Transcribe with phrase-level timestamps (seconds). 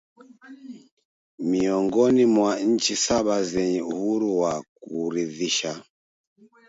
[1.39, 5.83] miongoni mwa nchi saba zenye uhuru wa kuridhisha